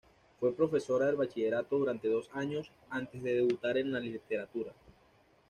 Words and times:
Fue 0.39 0.55
profesora 0.55 1.05
de 1.05 1.11
bachillerato 1.11 1.77
durante 1.77 2.07
dos 2.07 2.27
años 2.33 2.71
antes 2.89 3.21
de 3.21 3.35
debutar 3.35 3.77
en 3.77 3.91
la 3.91 3.99
literatura. 3.99 4.73